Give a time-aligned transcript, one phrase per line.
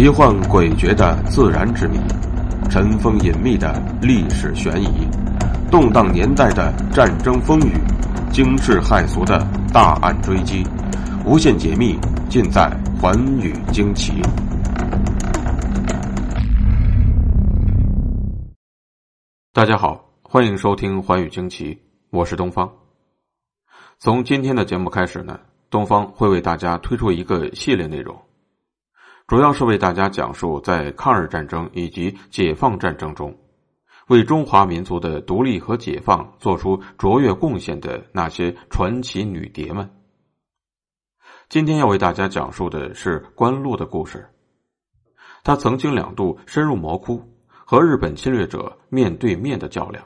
[0.00, 1.98] 奇幻诡谲的自然之谜，
[2.70, 5.06] 尘封隐秘的历史悬疑，
[5.70, 7.74] 动荡年代的战争风雨，
[8.32, 10.66] 惊世骇俗的大案追击，
[11.26, 11.98] 无限解密
[12.30, 14.22] 尽在《寰宇惊奇》。
[19.52, 21.74] 大家好，欢迎收听《寰宇惊奇》，
[22.08, 22.72] 我是东方。
[23.98, 28.18] 从今天的节目开始呢，东方会为大家推出一个系列内容。
[29.30, 33.32] 主要是为大家讲述在抗日战争以及解放战争中，
[34.08, 39.88] 为中华民族的独立和解放做出卓越贡献的那些传奇女蝶们。
[41.48, 44.28] 今天要为大家讲述的是关露的故事。
[45.44, 47.22] 她曾经两度深入魔窟，
[47.64, 50.04] 和日本侵略者面对面的较量，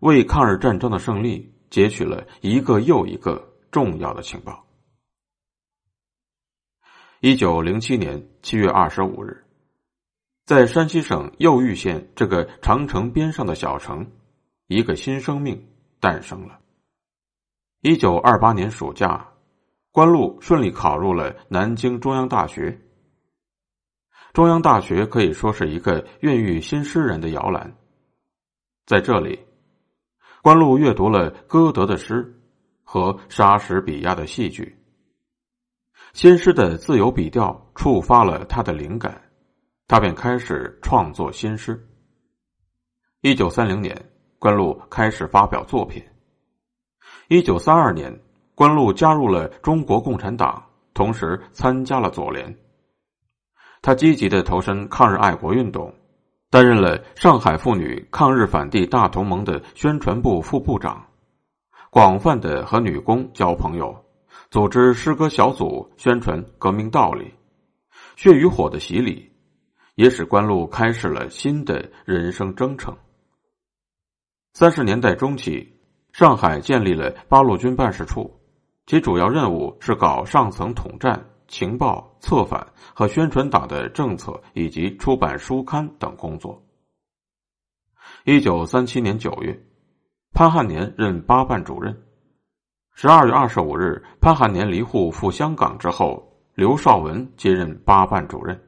[0.00, 4.64] 为抗日战争的胜利截取了一个又一个重要的情报。
[7.24, 9.44] 一九零七年七月二十五日，
[10.44, 14.04] 在山西省右玉县这个长城边上的小城，
[14.66, 15.68] 一个新生命
[16.00, 16.58] 诞生了。
[17.80, 19.24] 一九二八年暑假，
[19.92, 22.76] 关露顺利考入了南京中央大学。
[24.32, 27.72] 中央大学可以说是一个孕育新诗人的摇篮，
[28.84, 29.38] 在这里，
[30.42, 32.34] 关露阅读了歌德的诗
[32.82, 34.76] 和莎士比亚的戏剧。
[36.12, 39.18] 新诗的自由笔调触发了他的灵感，
[39.88, 41.88] 他便开始创作新诗。
[43.22, 43.96] 一九三零年，
[44.38, 46.04] 关露开始发表作品。
[47.28, 48.14] 一九三二年，
[48.54, 52.54] 关露加入了中国共产党，同时参加了左联。
[53.80, 55.94] 他积极的投身抗日爱国运动，
[56.50, 61.06] 担任了上海妇女抗日反帝大同盟的宣传部副部长，
[61.90, 64.01] 广泛的和女工交朋友。
[64.52, 67.32] 组织诗歌小组，宣传革命道理。
[68.16, 69.32] 血与火的洗礼，
[69.94, 72.94] 也使关露开始了新的人生征程。
[74.52, 75.80] 三十年代中期，
[76.12, 78.30] 上海建立了八路军办事处，
[78.84, 86.62] 其主要任务是搞上层统战、情报、策反和宣传党的政策以及出版书刊等工作。
[88.26, 89.58] 一九三七年九月，
[90.34, 92.02] 潘汉年任八办主任。
[92.94, 98.60] 十二月二十五日，潘汉年离沪赴香港之后，刘少文接任八办主任。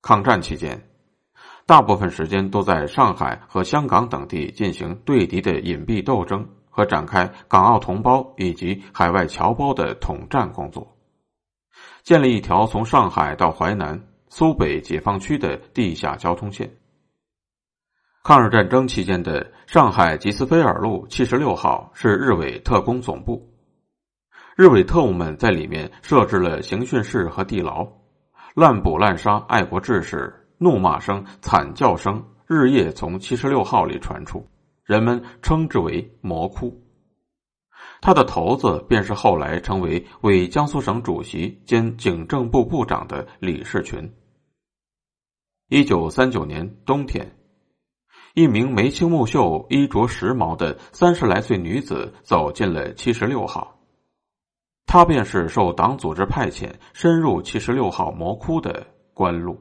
[0.00, 0.88] 抗战期间，
[1.66, 10.96] 大部分时间都在上海和香港等地进行对敌的隐蔽斗争和展开港澳同胞以及海外侨胞的统战工作，
[12.04, 16.70] 建立一条从上海到淮南、苏北解放区的地下交通线。
[18.26, 23.54] 抗日战争期间的上海吉斯菲尔路七十六号是日伪特工总部，
[24.56, 27.86] 日伪特务们在里面设置了刑讯室和地牢，
[28.56, 34.44] 滥捕滥杀爱国志士，怒骂声、惨叫声日夜从七十六号里传出，
[34.82, 36.82] 人们称之为“魔窟”。
[38.02, 44.12] 他的头子便是后来成为伪江苏省主席兼警政部部长的李士群。
[45.68, 47.24] 一九三九年冬天。
[48.36, 53.78] 一名眉清目秀、衣着时髦的三十来岁女子走进了七十六号，
[54.84, 59.58] 她便是受党组织派遣深入七十六号魔窟的关露。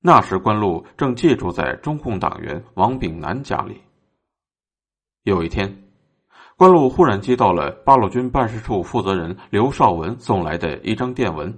[0.00, 3.82] 那时，关露正借住在中共党员王炳南家里。
[5.24, 5.76] 有一天，
[6.56, 11.52] 关露忽然接到了八路军办事处负责人刘少文送来的一张电文，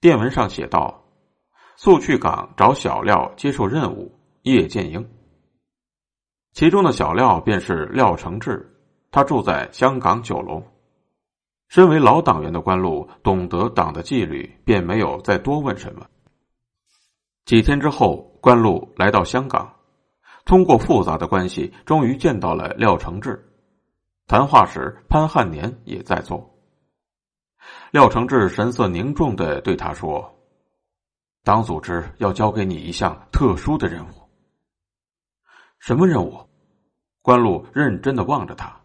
[0.00, 1.02] 电文上写道
[1.74, 5.08] ：“速去港找小廖接受任务。”叶剑英，
[6.52, 8.78] 其中的小廖便是廖承志，
[9.10, 10.66] 他住在香港九龙。
[11.68, 16.06] 身为老党员的关露懂得党的纪律，便没有再多问什么。
[17.44, 19.74] 几天之后，关露来到香港，
[20.44, 23.44] 通过复杂的关系，终于见到了廖承志。
[24.26, 26.54] 谈话时，潘汉年也在座。
[27.90, 30.38] 廖承志神色凝重的对他说
[31.44, 34.27] ：“党组织要交给你一项特殊的任务。”
[35.78, 36.48] 什么任务？
[37.22, 38.80] 关露认真的望着他。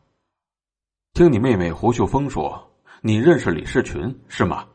[1.13, 4.68] 听你妹妹胡秀峰说，你认识李士群是吗？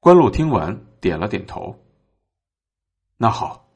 [0.00, 1.74] 关露听完点了点头。
[3.16, 3.68] 那好，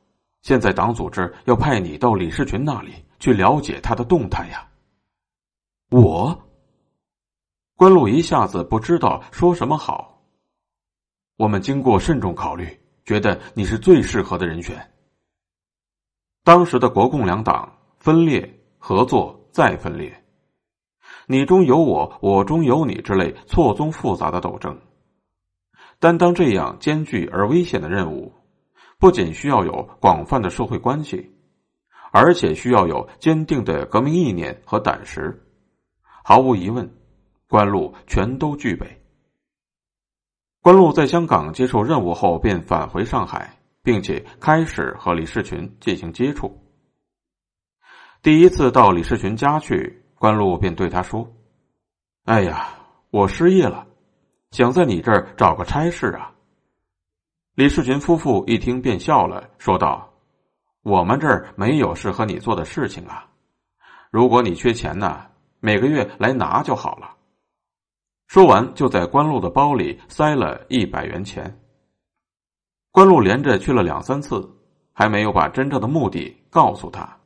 [0.42, 4.68] 现在党组织要派你到李士群那里去了解他的动态呀。
[5.90, 6.38] 我，
[7.76, 10.22] 关露一下子不知道说什么好。
[11.36, 14.76] 我们经过慎重考虑，觉得你是最适合的人选。
[16.42, 20.24] 当时的国共两党分裂、合作再分裂，
[21.26, 24.80] 你中有我，我中有你之类错综复杂的斗争。
[25.98, 28.32] 担当这样艰巨而危险的任务，
[28.98, 31.30] 不仅需要有广泛的社会关系，
[32.10, 35.46] 而且需要有坚定的革命意念和胆识。
[36.24, 36.90] 毫无疑问，
[37.48, 38.86] 关路全都具备。
[40.62, 46.60] 关路在香港接受任务后，便返回上海，并且开始和李士群进行接触。
[48.22, 51.26] 第一次到李士群家去，关路便对他说
[52.26, 52.68] ：“哎呀，
[53.10, 53.86] 我失业了，
[54.50, 56.34] 想在你这儿找个差事啊。”
[57.56, 60.12] 李士群夫妇一听便笑了，说道
[60.82, 63.28] ：“我们这儿没有适合你做的事情啊。
[64.10, 65.26] 如果你缺钱呢，
[65.60, 67.16] 每个月来拿就好了。”
[68.28, 71.59] 说完，就在关路的包里塞了一百元钱。
[72.92, 74.50] 关路连着去了两三次，
[74.92, 77.18] 还没有把真正的目的告诉他。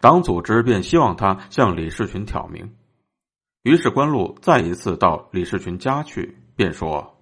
[0.00, 2.74] 党组织便希望他向李士群挑明，
[3.62, 7.18] 于是关路再一次到李士群家去，便说：“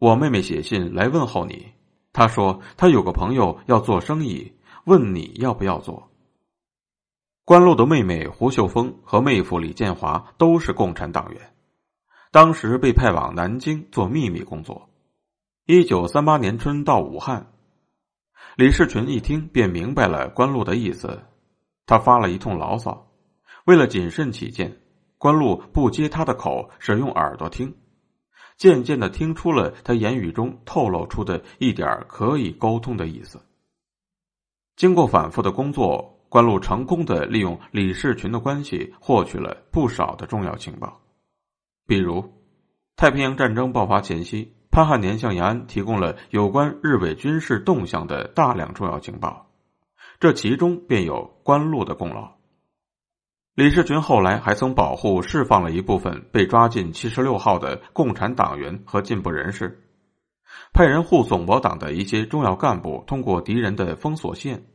[0.00, 1.72] 我妹妹写信来问候你，
[2.12, 4.52] 她说她有个朋友要做生意，
[4.84, 6.10] 问你要不要做。”
[7.44, 11.52] 关路的妹妹胡秀峰和妹夫李建华都是共产党员。
[12.32, 14.88] 当时被派往南京做秘密工作。
[15.68, 17.52] 一九三八年春到武汉，
[18.54, 21.24] 李士群一听便明白了关路的意思，
[21.86, 23.10] 他发了一通牢骚。
[23.64, 24.80] 为了谨慎起见，
[25.18, 27.74] 关路不接他的口，使用耳朵听，
[28.56, 33.42] 渐渐的听出了他言语中透露出的一点可以沟通的意思。
[34.76, 41.00] 经过反复的工作，关路成功的利用李士群的关系，获取了不少的重要情报。
[41.88, 42.32] 比如，
[42.94, 49.46] 太平洋战争爆发前夕，潘汉年向延安提供了有关日伪军事动向的大量重要情报，
[50.20, 52.32] 这其中便有关路的功劳。
[53.54, 59.82] 李士群后来还曾保护、释放了一部分被抓进七十六号的共产党员和进步人士，
[60.74, 64.66] 派人护送我党的一些重要干部通过敌人的封锁线，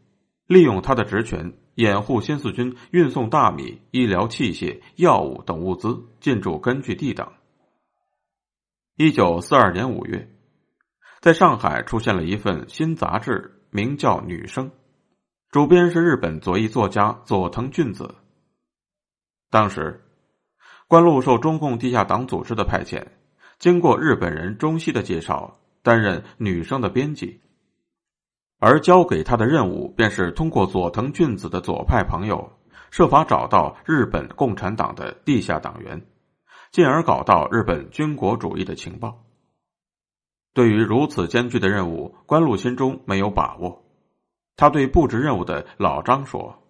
[0.47, 1.53] 利用他的职权。
[1.75, 7.31] 掩护新四军运送大米、医疗器械、药物等物资进驻根据地等。
[9.03, 10.29] 一九四二年五月，
[11.21, 14.69] 在上海出现了一份新杂志，名叫《女生》，
[15.49, 18.13] 主编是日本左翼作家佐藤俊子。
[19.49, 20.03] 当时，
[20.87, 23.03] 关路受中共地下党组织的派遣，
[23.57, 27.41] 经过日本人中西的介绍，担任《女生》的编辑。
[28.59, 32.51] 而交给他的任务便是通过佐藤俊子的左派朋友，
[32.91, 36.05] 设法找到日本共产党的地下党员，
[36.71, 39.23] 进而搞到日本军国主义的情报。
[40.53, 43.83] 对于如此艰巨的任务，关路心中没有把握。
[44.55, 46.63] 他对布置任务的老张说：“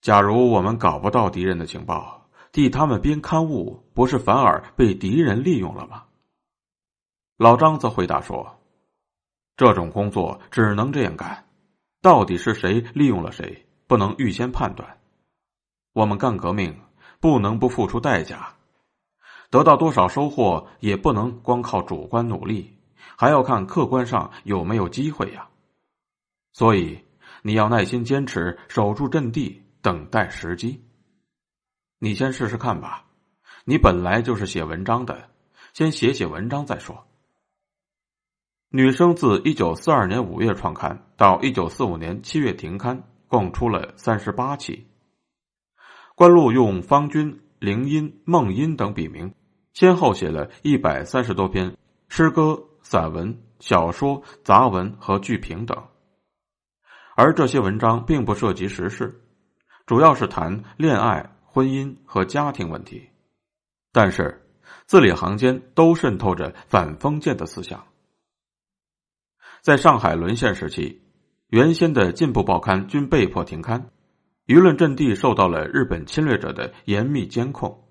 [0.00, 6.04] 假如我们搞不到敌人的情报，替他们编刊物，不是反而被敌人利用了吗？”
[7.38, 8.60] 老张则回答说。
[9.56, 11.46] 这种工作只能这样干，
[12.02, 14.98] 到底是谁利用了谁，不能预先判断。
[15.92, 16.80] 我们干革命
[17.20, 18.56] 不能不付出代价，
[19.54, 22.76] 得到多少收获也不能光靠主观努力，
[23.16, 25.48] 还要看客观上有没有机会呀。
[26.52, 26.98] 所以
[27.40, 30.82] 你要耐心坚持，守住阵地，等待时机。
[32.00, 33.04] 你先试试看吧，
[33.64, 35.30] 你本来就是写文章的，
[35.72, 37.06] 先写写文章再说。
[38.70, 44.88] 女生自一九四二年五月创刊到一九四五年七月停刊，共出了三十八期。
[46.16, 49.32] 关路用方君、灵音、梦音等笔名，
[49.74, 51.76] 先后写了一百三十多篇
[52.08, 55.76] 诗歌、散文、小说、杂文和剧评等。
[57.16, 59.20] 而这些文章并不涉及时事，
[59.84, 63.10] 主要是谈恋爱、婚姻和家庭问题，
[63.92, 64.46] 但是
[64.86, 67.84] 字里行间都渗透着反封建的思想。
[69.60, 71.02] 在上海沦陷时期，
[71.48, 73.90] 原先的进步报刊均被迫停刊，
[74.46, 77.83] 舆论阵地受到了日本侵略者的严密监控。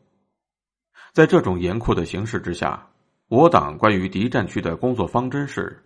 [1.13, 2.89] 在这种严酷的形势之下，
[3.27, 5.84] 我党关于敌占区的工作方针是：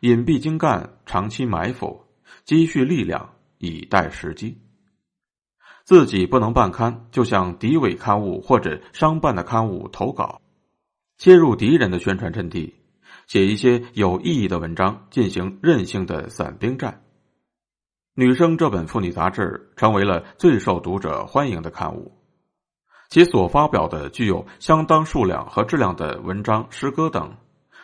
[0.00, 2.04] 隐蔽精干，长期埋伏，
[2.44, 4.60] 积蓄力量，以待时机。
[5.84, 10.42] 自己不能办刊，就向敌伪刊物或者商办的刊物投稿，
[11.18, 12.74] 切入敌人的宣传阵地。
[13.28, 17.04] 写一些有意义的文章，进行任性的散兵战。
[18.14, 22.10] 女生这本妇女杂志成为了最受读者欢迎的刊物，
[23.08, 27.36] 其所发表的具有相当数量和质量的文章、诗歌等，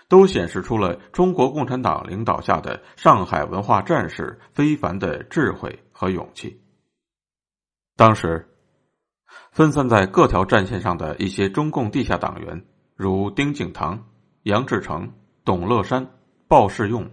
[0.08, 6.60] 都显示出了中国共产党领导下的上海文化战士非凡的智慧和勇气。
[7.96, 8.48] 当时，
[9.50, 12.64] 分散在各条战线上的一些中共地下党员，
[12.96, 14.04] 如丁敬堂。
[14.42, 15.10] 杨志成、
[15.42, 16.06] 董乐山、
[16.48, 17.10] 鲍世用、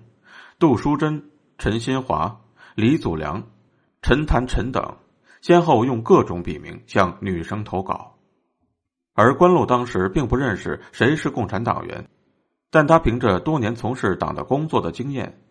[0.59, 2.41] 杜淑珍、陈新华、
[2.75, 3.41] 李祖良、
[4.01, 4.97] 陈谭陈等，
[5.41, 8.15] 先后用各种笔名向女生投稿。
[9.13, 12.07] 而关露当时并不认识谁是共产党员，
[12.69, 15.41] 但他凭着多年从事党的工作的经验，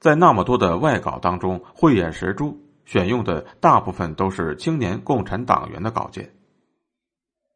[0.00, 6.34] 在那么多的外稿当中慧眼识珠，选用的大部分都是青年共产党员的稿件。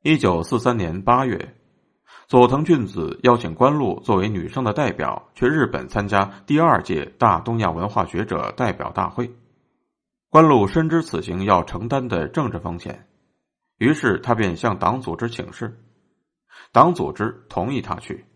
[0.03, 1.57] 一九四三年八月，
[2.27, 9.31] 佐藤俊子邀请关露作为女生的代表去日本参加第二届大东亚文化学者代表大会。
[10.31, 13.09] 关露深知此行要承担的政治风险。
[13.79, 15.83] 于是他便向党组织请示，
[16.73, 18.27] 党组织同意他去，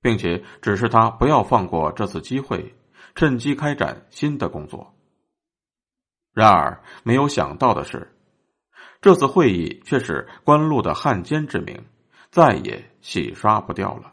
[0.00, 2.74] 并且指示他不要放过这次机会，
[3.14, 4.94] 趁机开展新的工作。
[6.32, 8.16] 然而没有想到的是，
[9.00, 11.84] 这次会议却使关露的汉奸之名
[12.30, 14.12] 再也洗刷不掉了。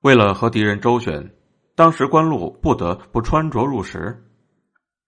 [0.00, 1.34] 为了和敌人周旋，
[1.74, 4.24] 当时关露不得不穿着入时，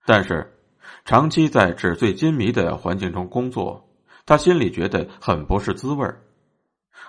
[0.04, 0.55] 但是
[1.04, 3.82] 长期在纸醉金迷的环境中工作。
[4.24, 6.04] 他心里觉得很不是滋味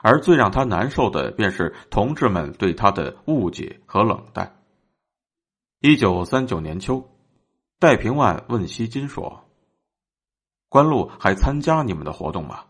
[0.03, 4.61] 而最让他难受的便是同志们对他的误解和冷淡。
[5.79, 7.03] 一九三九年秋，
[7.79, 9.49] 戴平万问西金说
[10.69, 12.65] ：“关路还参加你们的活动吗？”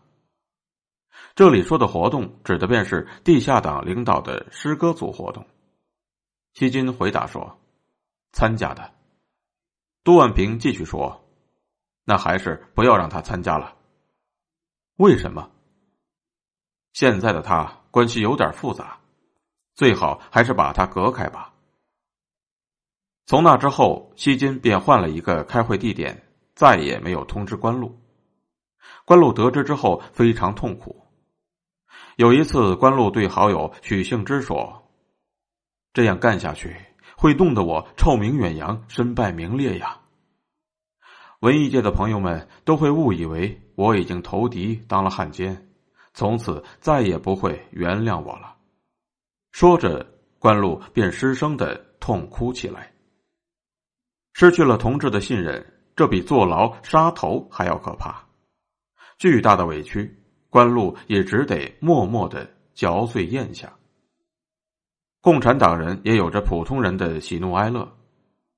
[1.36, 5.46] 这里说的活动指的便是地下党领导的诗歌组活动。
[6.54, 7.58] 西金回答说
[8.32, 8.90] ：“参加的。”
[10.08, 11.22] 杜万平继续说
[12.02, 13.76] ：“那还是不要让他参加了。”
[14.96, 15.50] 为什么？
[16.94, 18.98] 现在的他关系有点复杂，
[19.74, 21.52] 最好还是把他隔开吧。
[23.26, 27.94] 从那之后，西金便换了一个开会地点，再也没有通知关路。
[29.04, 31.04] 关路得知之后非常痛苦。
[32.16, 34.90] 有一次，关路对好友许幸之说
[35.92, 36.74] ：“这样干下去，
[37.20, 39.98] 会弄得我臭名远扬，身败名裂呀。”
[41.42, 45.68] 文艺界的朋友们都会误以为我已经投敌当了汉奸，
[46.14, 48.56] 从此再也不会原谅我了。
[49.50, 50.06] 说着，
[50.38, 52.92] 关路便失声的痛哭起来。
[54.32, 55.64] 失去了同志的信任，
[55.96, 58.24] 这比坐牢杀头还要可怕。
[59.18, 60.16] 巨大的委屈，
[60.50, 63.72] 关路也只得默默的嚼碎咽下。
[65.20, 67.96] 共产党人也有着普通人的喜怒哀乐。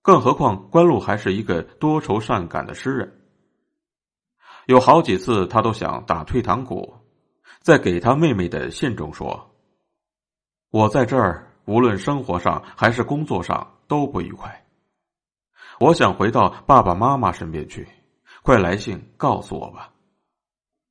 [0.03, 3.21] 更何况关路还是一个多愁善感的诗人，
[4.67, 6.95] 有好几次他都想打退堂鼓，
[7.61, 9.55] 在给他妹妹的信中说
[10.73, 14.67] ：“我在这儿，无论生活上还是工作上都不愉快。
[15.79, 17.87] 我想回到爸爸妈妈身边去，
[18.43, 19.93] 快来信告诉我吧。”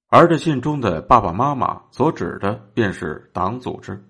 [0.09, 4.08] 而这信中的爸爸妈妈所指的便是党组织。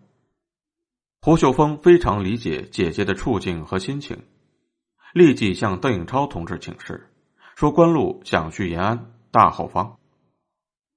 [1.21, 4.25] 胡秀峰非常理解姐姐的处境和心情。
[5.13, 7.13] 立即向邓颖超同志请示，
[7.55, 9.99] 说关路想去延安大后方。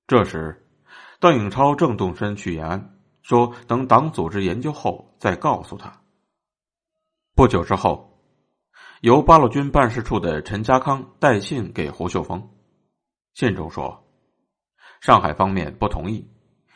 [0.07, 0.69] 这时，
[1.19, 6.00] 邓颖超正动身去延安，说等党组织研究后再告诉他。
[7.35, 8.23] 不久之后，
[9.00, 12.49] 由八路军办事处的陈家康带信给胡秀峰，
[13.35, 14.07] 信中说，
[15.00, 16.31] 上海方面不同意，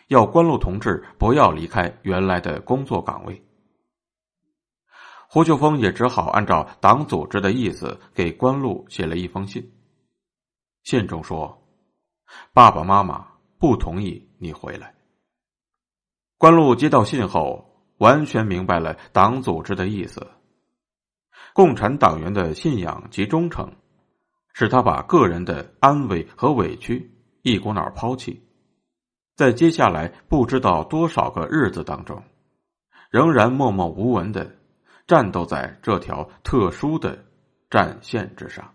[0.08, 3.42] 要关路同志不要离开原来的工作岗位。
[5.28, 9.72] 胡秀峰也只好按照党组织的意思给关路写了一封信。
[10.84, 11.66] 信中说
[12.54, 13.26] ：“爸爸妈妈
[13.58, 14.94] 不同意你回来。”
[16.38, 20.25] 关路接到信后，完全明白了党组织的意思。
[21.52, 23.75] 共产党员的信仰及忠诚，
[24.52, 27.10] 使他把个人的安危和委屈
[27.42, 28.45] 一股脑抛弃，
[29.36, 32.22] 在接下来不知道多少个日子当中，
[33.10, 34.50] 仍然默默无闻的。
[35.06, 37.24] 战斗在这条特殊的
[37.70, 38.72] 战线之上。